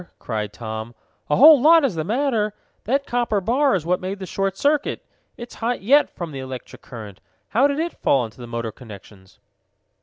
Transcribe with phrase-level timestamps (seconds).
[0.17, 0.95] cried Tom.
[1.29, 2.55] "A whole lot is the matter!
[2.85, 5.05] That copper bar is what made the short circuit.
[5.37, 7.21] It's hot yet from the electric current.
[7.49, 9.37] How did it fall on the motor connections?"